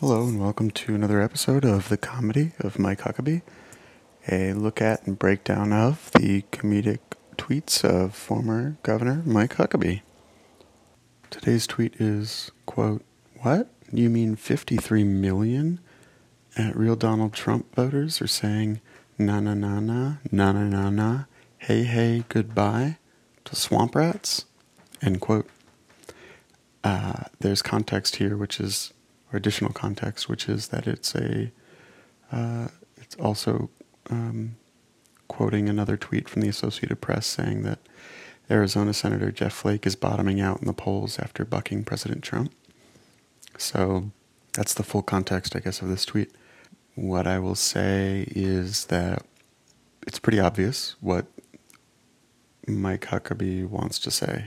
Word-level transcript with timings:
Hello, 0.00 0.28
and 0.28 0.40
welcome 0.40 0.70
to 0.70 0.94
another 0.94 1.20
episode 1.20 1.64
of 1.64 1.88
The 1.88 1.96
Comedy 1.96 2.52
of 2.60 2.78
Mike 2.78 3.00
Huckabee, 3.00 3.42
a 4.30 4.52
look 4.52 4.80
at 4.80 5.04
and 5.08 5.18
breakdown 5.18 5.72
of 5.72 6.12
the 6.12 6.42
comedic 6.52 7.00
tweets 7.36 7.82
of 7.82 8.14
former 8.14 8.76
Governor 8.84 9.24
Mike 9.26 9.56
Huckabee. 9.56 10.02
Today's 11.30 11.66
tweet 11.66 11.96
is, 12.00 12.52
quote, 12.64 13.02
What? 13.40 13.72
You 13.92 14.08
mean 14.08 14.36
53 14.36 15.02
million 15.02 15.80
at 16.56 16.76
real 16.76 16.94
Donald 16.94 17.32
Trump 17.32 17.74
voters 17.74 18.22
are 18.22 18.28
saying 18.28 18.80
na 19.18 19.40
na 19.40 19.54
na 19.54 19.80
na, 19.80 20.18
na 20.30 20.52
na 20.52 20.62
na 20.62 20.90
na, 20.90 21.24
hey 21.58 21.82
hey, 21.82 22.22
goodbye 22.28 22.98
to 23.46 23.56
swamp 23.56 23.96
rats? 23.96 24.44
End 25.02 25.20
quote. 25.20 25.48
Uh, 26.84 27.24
there's 27.40 27.62
context 27.62 28.16
here, 28.16 28.36
which 28.36 28.60
is 28.60 28.92
or 29.32 29.36
additional 29.36 29.72
context, 29.72 30.28
which 30.28 30.48
is 30.48 30.68
that 30.68 30.86
it's 30.86 31.14
a 31.14 31.50
uh, 32.30 32.68
it's 32.96 33.16
also 33.16 33.70
um, 34.10 34.56
quoting 35.28 35.68
another 35.68 35.96
tweet 35.96 36.28
from 36.28 36.42
the 36.42 36.48
Associated 36.48 37.00
Press 37.00 37.26
saying 37.26 37.62
that 37.62 37.78
Arizona 38.50 38.92
Senator 38.92 39.30
Jeff 39.30 39.52
Flake 39.52 39.86
is 39.86 39.96
bottoming 39.96 40.40
out 40.40 40.60
in 40.60 40.66
the 40.66 40.72
polls 40.72 41.18
after 41.18 41.44
bucking 41.44 41.84
President 41.84 42.22
Trump. 42.22 42.52
So 43.58 44.10
that's 44.54 44.74
the 44.74 44.82
full 44.82 45.02
context, 45.02 45.54
I 45.54 45.60
guess, 45.60 45.82
of 45.82 45.88
this 45.88 46.04
tweet. 46.04 46.32
What 46.94 47.26
I 47.26 47.38
will 47.38 47.54
say 47.54 48.26
is 48.34 48.86
that 48.86 49.24
it's 50.06 50.18
pretty 50.18 50.40
obvious 50.40 50.96
what 51.00 51.26
Mike 52.66 53.06
Huckabee 53.06 53.68
wants 53.68 53.98
to 54.00 54.10
say, 54.10 54.46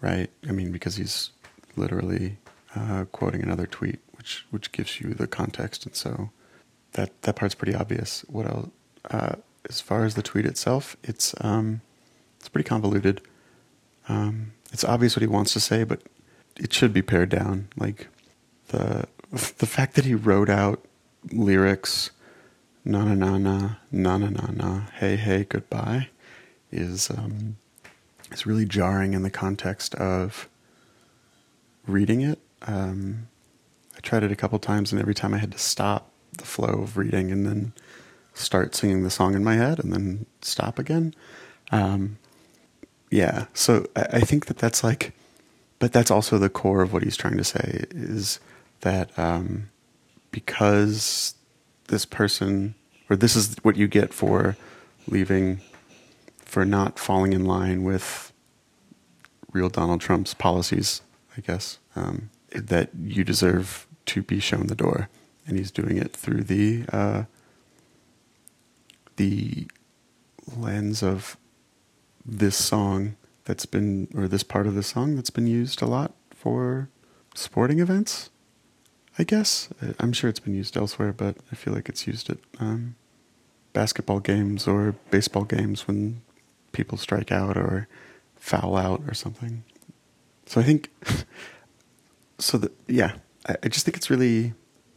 right? 0.00 0.30
I 0.48 0.52
mean, 0.52 0.72
because 0.72 0.96
he's 0.96 1.30
literally 1.76 2.38
uh, 2.74 3.04
quoting 3.06 3.42
another 3.42 3.66
tweet, 3.66 4.00
which 4.12 4.46
which 4.50 4.72
gives 4.72 5.00
you 5.00 5.14
the 5.14 5.26
context, 5.26 5.86
and 5.86 5.94
so 5.94 6.30
that 6.92 7.22
that 7.22 7.36
part's 7.36 7.54
pretty 7.54 7.74
obvious. 7.74 8.24
What 8.28 8.46
else? 8.46 8.68
Uh, 9.10 9.36
as 9.68 9.80
far 9.80 10.04
as 10.04 10.14
the 10.14 10.22
tweet 10.22 10.46
itself, 10.46 10.96
it's 11.02 11.34
um, 11.40 11.80
it's 12.38 12.48
pretty 12.48 12.68
convoluted. 12.68 13.20
Um, 14.08 14.52
it's 14.72 14.84
obvious 14.84 15.16
what 15.16 15.22
he 15.22 15.28
wants 15.28 15.52
to 15.52 15.60
say, 15.60 15.84
but 15.84 16.02
it 16.56 16.72
should 16.72 16.92
be 16.92 17.02
pared 17.02 17.28
down. 17.28 17.68
Like 17.76 18.08
the 18.68 19.06
the 19.30 19.66
fact 19.66 19.94
that 19.94 20.04
he 20.04 20.14
wrote 20.14 20.50
out 20.50 20.84
lyrics, 21.32 22.10
na 22.84 23.04
na 23.04 23.14
na 23.14 23.38
na 23.38 23.76
na 23.90 24.16
na 24.16 24.28
na 24.28 24.46
na, 24.52 24.80
hey 24.98 25.16
hey 25.16 25.44
goodbye, 25.44 26.08
is 26.70 27.10
um, 27.10 27.56
is 28.32 28.46
really 28.46 28.64
jarring 28.64 29.12
in 29.12 29.22
the 29.22 29.30
context 29.30 29.94
of 29.96 30.48
reading 31.86 32.20
it 32.20 32.38
um, 32.62 33.28
I 33.96 34.00
tried 34.00 34.22
it 34.22 34.32
a 34.32 34.36
couple 34.36 34.58
times, 34.58 34.92
and 34.92 35.00
every 35.00 35.14
time 35.14 35.34
I 35.34 35.38
had 35.38 35.52
to 35.52 35.58
stop 35.58 36.10
the 36.36 36.44
flow 36.44 36.82
of 36.82 36.96
reading 36.96 37.30
and 37.30 37.46
then 37.46 37.72
start 38.34 38.74
singing 38.74 39.02
the 39.02 39.10
song 39.10 39.34
in 39.34 39.44
my 39.44 39.54
head 39.54 39.78
and 39.78 39.92
then 39.92 40.26
stop 40.42 40.78
again. 40.78 41.14
Um, 41.72 42.18
yeah, 43.10 43.46
so 43.54 43.86
I, 43.96 44.06
I, 44.12 44.20
think 44.20 44.46
that 44.46 44.58
that's 44.58 44.82
like, 44.82 45.12
but 45.78 45.92
that's 45.92 46.10
also 46.10 46.38
the 46.38 46.48
core 46.48 46.82
of 46.82 46.92
what 46.92 47.02
he's 47.02 47.16
trying 47.16 47.36
to 47.36 47.44
say 47.44 47.84
is 47.90 48.40
that 48.80 49.16
um, 49.18 49.68
because 50.30 51.34
this 51.88 52.04
person, 52.04 52.74
or 53.08 53.16
this 53.16 53.36
is 53.36 53.56
what 53.62 53.76
you 53.76 53.88
get 53.88 54.14
for 54.14 54.56
leaving, 55.06 55.60
for 56.44 56.64
not 56.64 56.98
falling 56.98 57.32
in 57.32 57.44
line 57.44 57.82
with 57.82 58.32
real 59.52 59.68
Donald 59.68 60.00
Trump's 60.00 60.34
policies, 60.34 61.02
I 61.36 61.40
guess. 61.40 61.78
Um, 61.96 62.30
that 62.52 62.90
you 63.00 63.24
deserve 63.24 63.86
to 64.06 64.22
be 64.22 64.40
shown 64.40 64.66
the 64.66 64.74
door, 64.74 65.08
and 65.46 65.56
he's 65.56 65.70
doing 65.70 65.96
it 65.96 66.12
through 66.12 66.42
the 66.42 66.84
uh, 66.92 67.24
the 69.16 69.68
lens 70.56 71.02
of 71.02 71.36
this 72.24 72.56
song 72.56 73.16
that's 73.44 73.66
been, 73.66 74.08
or 74.14 74.28
this 74.28 74.42
part 74.42 74.66
of 74.66 74.74
the 74.74 74.82
song 74.82 75.16
that's 75.16 75.30
been 75.30 75.46
used 75.46 75.82
a 75.82 75.86
lot 75.86 76.14
for 76.30 76.88
sporting 77.34 77.78
events. 77.78 78.30
I 79.18 79.24
guess 79.24 79.68
I'm 79.98 80.12
sure 80.12 80.30
it's 80.30 80.40
been 80.40 80.54
used 80.54 80.76
elsewhere, 80.76 81.12
but 81.12 81.36
I 81.52 81.54
feel 81.54 81.74
like 81.74 81.88
it's 81.88 82.06
used 82.06 82.30
at 82.30 82.38
um, 82.58 82.94
basketball 83.72 84.20
games 84.20 84.66
or 84.66 84.94
baseball 85.10 85.44
games 85.44 85.86
when 85.86 86.22
people 86.72 86.96
strike 86.96 87.30
out 87.30 87.56
or 87.56 87.88
foul 88.36 88.76
out 88.76 89.02
or 89.06 89.14
something. 89.14 89.64
So 90.46 90.60
I 90.60 90.64
think 90.64 90.90
so 92.40 92.58
the, 92.58 92.72
yeah, 92.88 93.12
I, 93.48 93.56
I 93.62 93.68
just 93.68 93.84
think 93.84 93.96
it's 93.96 94.10
really 94.10 94.54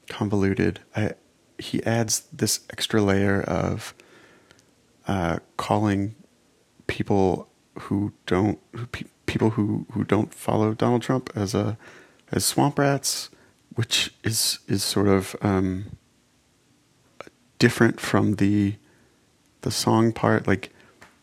convoluted. 0.07 0.79
I, 0.95 1.11
he 1.57 1.83
adds 1.83 2.21
this 2.33 2.61
extra 2.69 3.01
layer 3.01 3.41
of 3.41 3.93
uh, 5.07 5.39
calling 5.57 6.15
people 6.87 7.49
who 7.79 8.13
don't 8.25 8.59
who, 8.75 8.85
pe- 8.87 9.05
people 9.25 9.51
who, 9.51 9.85
who 9.91 10.03
don't 10.03 10.33
follow 10.33 10.73
Donald 10.73 11.01
Trump 11.01 11.29
as 11.35 11.53
a 11.53 11.77
as 12.31 12.45
swamp 12.45 12.79
rats, 12.79 13.29
which 13.75 14.13
is 14.23 14.59
is 14.67 14.83
sort 14.83 15.07
of 15.07 15.35
um, 15.41 15.97
different 17.59 17.99
from 17.99 18.35
the 18.35 18.75
the 19.61 19.71
song 19.71 20.11
part. 20.11 20.47
Like 20.47 20.71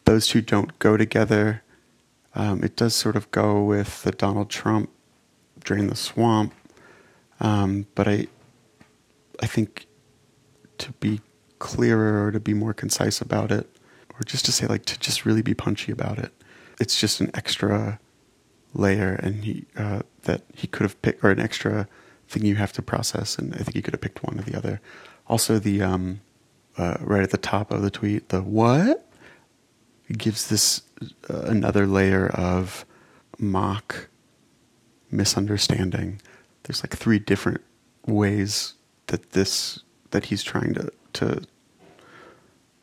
those 0.05 0.27
two 0.29 0.41
don't 0.41 0.79
go 0.79 0.97
together. 0.97 1.63
Um, 2.35 2.63
it 2.63 2.77
does 2.77 2.95
sort 2.95 3.17
of 3.17 3.31
go 3.33 3.63
with 3.65 4.03
the 4.03 4.13
Donald 4.13 4.51
Trump 4.51 4.91
drain 5.71 5.87
the 5.87 5.95
swamp. 5.95 6.53
Um, 7.39 7.87
but 7.95 8.09
I, 8.09 8.27
I 9.41 9.47
think 9.47 9.87
to 10.79 10.91
be 10.93 11.21
clearer 11.61 12.27
or 12.27 12.33
to 12.33 12.41
be 12.41 12.55
more 12.55 12.75
concise 12.75 13.21
about 13.21 13.53
it, 13.53 13.69
or 14.15 14.21
just 14.25 14.45
to 14.47 14.53
say 14.53 14.67
like 14.67 14.85
to 14.87 14.99
just 14.99 15.25
really 15.25 15.43
be 15.43 15.55
punchy 15.55 15.93
about 15.93 16.19
it, 16.19 16.33
it's 16.81 17.01
just 17.01 17.21
an 17.21 17.31
extra 17.35 18.01
layer, 18.75 19.13
and 19.23 19.45
he 19.45 19.65
uh, 19.77 20.01
that 20.23 20.43
he 20.53 20.67
could 20.67 20.83
have 20.83 21.01
picked, 21.03 21.23
or 21.23 21.31
an 21.31 21.39
extra 21.39 21.87
thing 22.29 22.45
you 22.45 22.57
have 22.57 22.73
to 22.73 22.83
process, 22.83 23.39
and 23.39 23.55
I 23.55 23.59
think 23.59 23.75
he 23.75 23.83
could 23.83 23.95
have 23.95 24.01
picked 24.01 24.25
one 24.25 24.41
or 24.41 24.43
the 24.43 24.59
other. 24.59 24.81
Also, 25.29 25.61
the 25.61 25.83
um, 25.83 26.21
uh, 26.77 26.97
right 27.01 27.23
at 27.23 27.31
the 27.31 27.39
top 27.39 27.71
of 27.71 27.83
the 27.83 27.91
tweet, 27.91 28.31
the 28.31 28.43
what 28.43 29.07
gives 30.11 30.49
this 30.49 30.83
uh, 31.31 31.43
another 31.43 31.87
layer 31.87 32.27
of 32.27 32.85
mock 33.39 34.10
misunderstanding. 35.11 36.21
There's 36.63 36.83
like 36.83 36.97
three 36.97 37.19
different 37.19 37.63
ways 38.07 38.75
that 39.07 39.33
this 39.33 39.81
that 40.11 40.27
he's 40.27 40.43
trying 40.43 40.75
to 40.75 40.93
to 41.15 41.43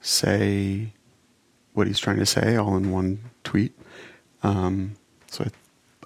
say 0.01 0.93
what 1.73 1.87
he's 1.87 1.99
trying 1.99 2.17
to 2.17 2.25
say 2.25 2.55
all 2.55 2.75
in 2.75 2.91
one 2.91 3.19
tweet. 3.43 3.77
Um, 4.43 4.95
so 5.29 5.45
I, 5.45 5.49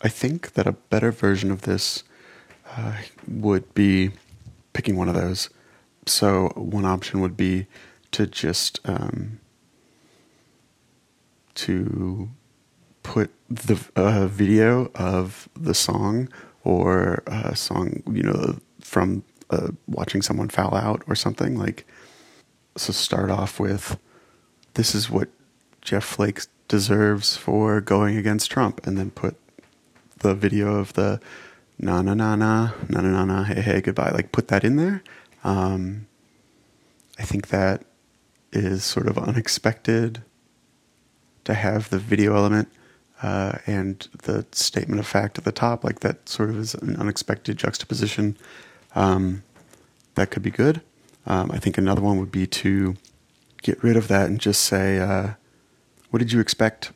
I 0.03 0.09
think 0.09 0.53
that 0.53 0.67
a 0.67 0.73
better 0.73 1.11
version 1.11 1.51
of 1.51 1.61
this 1.61 2.03
uh, 2.75 2.97
would 3.27 3.73
be 3.73 4.11
picking 4.73 4.95
one 4.95 5.09
of 5.09 5.15
those. 5.15 5.49
So 6.05 6.51
one 6.55 6.85
option 6.85 7.21
would 7.21 7.37
be 7.37 7.67
to 8.11 8.27
just 8.27 8.79
um, 8.85 9.39
to 11.55 12.29
put 13.03 13.31
the 13.49 13.79
uh, 13.95 14.27
video 14.27 14.91
of 14.95 15.49
the 15.59 15.73
song 15.73 16.29
or 16.63 17.23
a 17.27 17.55
song, 17.55 18.03
you 18.11 18.23
know, 18.23 18.57
from 18.79 19.23
uh, 19.49 19.69
watching 19.87 20.21
someone 20.21 20.49
foul 20.49 20.75
out 20.75 21.03
or 21.07 21.15
something 21.15 21.57
like. 21.57 21.85
So 22.77 22.93
start 22.93 23.29
off 23.29 23.59
with, 23.59 23.97
"This 24.75 24.95
is 24.95 25.09
what 25.09 25.27
Jeff 25.81 26.05
Flake 26.05 26.41
deserves 26.69 27.35
for 27.35 27.81
going 27.81 28.15
against 28.15 28.49
Trump," 28.49 28.85
and 28.87 28.97
then 28.97 29.11
put 29.11 29.35
the 30.19 30.33
video 30.33 30.75
of 30.75 30.93
the 30.93 31.19
na 31.77 32.01
na 32.01 32.13
na 32.13 32.35
na 32.35 32.71
na 32.87 33.01
na 33.01 33.11
na 33.11 33.25
na 33.25 33.43
hey 33.43 33.61
hey 33.61 33.81
goodbye. 33.81 34.11
Like 34.11 34.31
put 34.31 34.47
that 34.47 34.63
in 34.63 34.77
there. 34.77 35.03
Um, 35.43 36.07
I 37.19 37.23
think 37.23 37.49
that 37.49 37.83
is 38.53 38.83
sort 38.83 39.07
of 39.07 39.17
unexpected 39.17 40.23
to 41.43 41.53
have 41.53 41.89
the 41.89 41.99
video 41.99 42.35
element 42.35 42.69
uh, 43.21 43.59
and 43.67 44.07
the 44.23 44.45
statement 44.51 44.99
of 44.99 45.07
fact 45.07 45.37
at 45.37 45.43
the 45.43 45.51
top, 45.51 45.83
like 45.83 45.99
that 45.99 46.27
sort 46.27 46.49
of 46.49 46.57
is 46.57 46.73
an 46.75 46.95
unexpected 46.95 47.57
juxtaposition. 47.57 48.37
Um, 48.95 49.43
that 50.15 50.31
could 50.31 50.43
be 50.43 50.51
good. 50.51 50.81
Um, 51.25 51.51
I 51.51 51.59
think 51.59 51.77
another 51.77 52.01
one 52.01 52.19
would 52.19 52.31
be 52.31 52.47
to 52.47 52.95
get 53.61 53.81
rid 53.83 53.95
of 53.95 54.07
that 54.07 54.27
and 54.27 54.39
just 54.39 54.61
say, 54.63 54.99
uh, 54.99 55.33
what 56.09 56.19
did 56.19 56.31
you 56.31 56.39
expect 56.39 56.91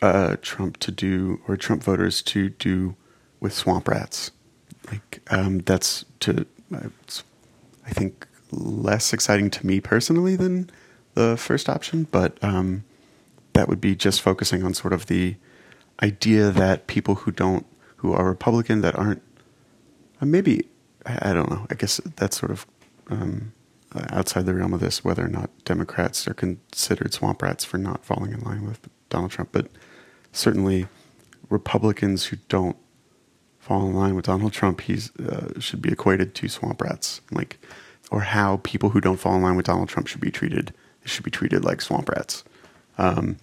uh, 0.00 0.36
Trump 0.42 0.78
to 0.78 0.90
do 0.90 1.40
or 1.48 1.56
Trump 1.56 1.82
voters 1.82 2.22
to 2.22 2.50
do 2.50 2.94
with 3.40 3.52
swamp 3.52 3.88
rats? 3.88 4.30
Like 4.90 5.22
um, 5.30 5.58
that's 5.58 6.04
to, 6.20 6.46
I 6.72 7.90
think, 7.90 8.28
less 8.50 9.12
exciting 9.12 9.50
to 9.50 9.66
me 9.66 9.80
personally 9.80 10.36
than 10.36 10.70
the 11.14 11.36
first 11.36 11.68
option, 11.68 12.06
but 12.10 12.38
um, 12.42 12.84
that 13.54 13.68
would 13.68 13.80
be 13.80 13.94
just 13.94 14.20
focusing 14.20 14.62
on 14.62 14.74
sort 14.74 14.92
of 14.92 15.06
the 15.06 15.36
idea 16.02 16.50
that 16.50 16.86
people 16.86 17.14
who 17.16 17.30
don't, 17.30 17.66
who 17.96 18.12
are 18.12 18.26
Republican, 18.28 18.80
that 18.82 18.96
aren't, 18.96 19.22
uh, 20.20 20.26
maybe, 20.26 20.68
I, 21.06 21.32
don't 21.32 21.50
know. 21.50 21.66
I 21.70 21.74
guess 21.74 22.00
that's 22.16 22.38
sort 22.38 22.50
of 22.50 22.66
um, 23.08 23.52
outside 24.10 24.46
the 24.46 24.54
realm 24.54 24.72
of 24.72 24.80
this, 24.80 25.04
whether 25.04 25.24
or 25.24 25.28
not 25.28 25.50
Democrats 25.64 26.26
are 26.26 26.34
considered 26.34 27.12
swamp 27.12 27.42
rats 27.42 27.64
for 27.64 27.78
not 27.78 28.04
falling 28.04 28.32
in 28.32 28.40
line 28.40 28.66
with 28.66 28.88
Donald 29.08 29.30
Trump. 29.30 29.50
But 29.52 29.68
certainly, 30.32 30.86
Republicans 31.48 32.26
who 32.26 32.36
don't 32.48 32.76
fall 33.58 33.86
in 33.86 33.94
line 33.94 34.14
with 34.14 34.26
Donald 34.26 34.52
Trump, 34.52 34.82
he's 34.82 35.14
uh, 35.16 35.58
should 35.60 35.80
be 35.80 35.92
equated 35.92 36.34
to 36.34 36.48
swamp 36.48 36.82
rats. 36.82 37.20
Like, 37.30 37.58
or 38.10 38.20
how 38.20 38.60
people 38.62 38.90
who 38.90 39.00
don't 39.00 39.18
fall 39.18 39.36
in 39.36 39.42
line 39.42 39.56
with 39.56 39.66
Donald 39.66 39.88
Trump 39.88 40.06
should 40.06 40.20
be 40.20 40.30
treated. 40.30 40.72
They 41.02 41.08
should 41.08 41.24
be 41.24 41.30
treated 41.30 41.64
like 41.64 41.80
swamp 41.80 42.08
rats. 42.08 42.44
Um, 42.98 43.38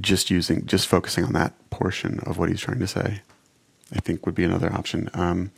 just 0.00 0.30
using, 0.30 0.66
just 0.66 0.86
focusing 0.86 1.24
on 1.24 1.32
that 1.32 1.52
portion 1.70 2.20
of 2.20 2.38
what 2.38 2.48
he's 2.48 2.60
trying 2.60 2.80
to 2.80 2.86
say, 2.86 3.22
I 3.94 4.00
think 4.00 4.26
would 4.26 4.34
be 4.34 4.44
another 4.44 4.72
option. 4.72 5.08
Um, 5.14 5.50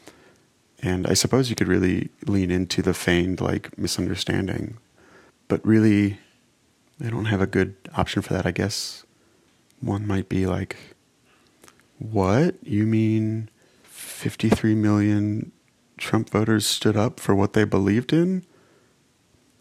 and 0.83 1.07
I 1.07 1.15
suppose 1.15 1.49
you 1.49 1.57
could 1.57 1.69
really 1.69 2.11
lean 2.27 2.51
into 2.51 2.83
the 2.83 2.95
feigned 2.95 3.41
like 3.41 3.77
misunderstanding, 3.79 4.77
but 5.49 5.65
really, 5.67 6.19
I 7.03 7.09
don't 7.09 7.27
have 7.27 7.41
a 7.41 7.47
good 7.47 7.77
option 7.95 8.23
for 8.23 8.35
that. 8.35 8.47
I 8.47 8.51
guess 8.51 9.05
one 9.81 10.07
might 10.07 10.29
be 10.29 10.47
like, 10.47 10.77
"What 11.99 12.57
you 12.63 12.87
mean? 12.87 13.49
Fifty-three 13.85 14.75
million 14.75 15.53
Trump 15.99 16.31
voters 16.31 16.67
stood 16.67 16.97
up 16.97 17.21
for 17.21 17.35
what 17.35 17.53
they 17.53 17.65
believed 17.65 18.13
in?" 18.13 18.45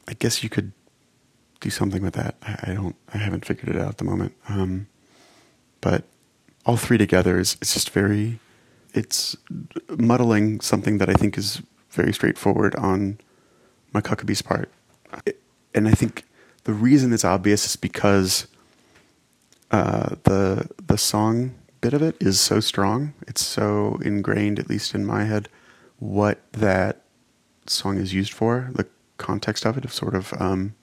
I 0.07 0.13
guess 0.13 0.44
you 0.44 0.50
could 0.50 0.72
do 1.59 1.69
something 1.69 2.01
with 2.01 2.13
that. 2.13 2.35
I, 2.41 2.71
I 2.71 2.73
don't. 2.73 2.95
I 3.13 3.17
haven't 3.17 3.45
figured 3.45 3.75
it 3.75 3.81
out 3.81 3.89
at 3.89 3.97
the 3.97 4.03
moment. 4.03 4.33
Um, 4.49 4.87
but 5.81 6.03
all 6.65 6.77
three 6.77 6.97
together 6.97 7.39
is 7.39 7.57
it's 7.61 7.73
just 7.73 7.89
very 7.91 8.39
it's 8.93 9.35
muddling 9.97 10.61
something 10.61 10.97
that 10.97 11.09
I 11.09 11.13
think 11.13 11.37
is 11.37 11.61
very 11.89 12.13
straightforward 12.13 12.75
on 12.75 13.19
Mike 13.93 14.05
Huckabee's 14.05 14.41
part. 14.41 14.69
And 15.73 15.87
I 15.87 15.91
think 15.91 16.23
the 16.63 16.73
reason 16.73 17.13
it's 17.13 17.25
obvious 17.25 17.65
is 17.65 17.75
because 17.75 18.47
uh, 19.71 20.15
the 20.23 20.69
the 20.87 20.97
song 20.97 21.55
bit 21.81 21.93
of 21.93 22.01
it 22.01 22.15
is 22.19 22.39
so 22.39 22.59
strong. 22.59 23.13
It's 23.27 23.45
so 23.45 23.99
ingrained, 24.01 24.59
at 24.59 24.69
least 24.69 24.95
in 24.95 25.05
my 25.05 25.25
head, 25.25 25.49
what 25.99 26.39
that 26.53 27.01
song 27.67 27.97
is 27.97 28.13
used 28.13 28.33
for. 28.33 28.71
The 28.73 28.87
context 29.17 29.65
of 29.65 29.77
it 29.77 29.85
of 29.85 29.93
sort 29.93 30.15
of 30.15 30.33
um, 30.39 30.73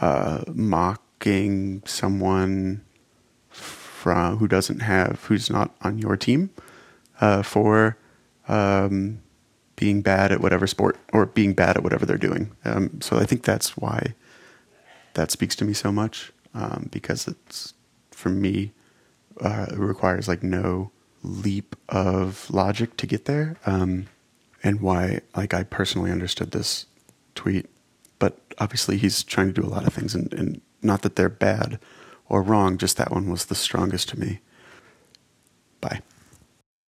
uh, 0.00 0.44
mocking 0.48 1.82
someone 1.86 2.84
from 3.48 4.38
who 4.38 4.46
doesn't 4.48 4.80
have 4.80 5.24
who's 5.24 5.50
not 5.50 5.74
on 5.82 5.98
your 5.98 6.16
team 6.16 6.50
uh, 7.20 7.42
for 7.42 7.96
um, 8.46 9.20
being 9.76 10.02
bad 10.02 10.32
at 10.32 10.40
whatever 10.40 10.66
sport 10.66 10.96
or 11.12 11.26
being 11.26 11.52
bad 11.52 11.76
at 11.76 11.82
whatever 11.82 12.06
they're 12.06 12.16
doing. 12.16 12.52
Um, 12.64 13.00
so 13.00 13.16
I 13.18 13.24
think 13.24 13.42
that's 13.42 13.76
why 13.76 14.14
that 15.14 15.30
speaks 15.30 15.56
to 15.56 15.64
me 15.64 15.72
so 15.72 15.90
much 15.90 16.32
um, 16.54 16.88
because 16.90 17.26
it's 17.28 17.74
for 18.10 18.28
me 18.28 18.72
uh, 19.40 19.66
it 19.70 19.78
requires 19.78 20.28
like 20.28 20.42
no 20.42 20.90
leap 21.22 21.76
of 21.88 22.50
logic 22.50 22.96
to 22.96 23.06
get 23.06 23.24
there, 23.26 23.56
um, 23.66 24.06
and 24.62 24.80
why 24.80 25.20
like 25.36 25.54
I 25.54 25.62
personally 25.64 26.10
understood 26.10 26.50
this 26.50 26.86
tweet, 27.34 27.66
but 28.18 28.38
obviously 28.58 28.96
he's 28.96 29.22
trying 29.22 29.52
to 29.52 29.60
do 29.60 29.66
a 29.66 29.70
lot 29.70 29.86
of 29.86 29.94
things, 29.94 30.14
and, 30.14 30.32
and 30.32 30.60
not 30.82 31.02
that 31.02 31.16
they're 31.16 31.28
bad 31.28 31.78
or 32.28 32.42
wrong, 32.42 32.78
just 32.78 32.96
that 32.96 33.10
one 33.10 33.30
was 33.30 33.46
the 33.46 33.54
strongest 33.54 34.08
to 34.10 34.18
me. 34.18 34.40
Bye. 35.80 36.00